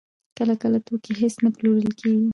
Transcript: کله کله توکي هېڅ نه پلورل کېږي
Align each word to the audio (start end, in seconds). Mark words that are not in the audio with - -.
کله 0.37 0.53
کله 0.61 0.77
توکي 0.85 1.13
هېڅ 1.21 1.35
نه 1.43 1.49
پلورل 1.57 1.89
کېږي 1.99 2.27